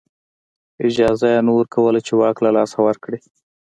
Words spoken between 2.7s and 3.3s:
ورکړي.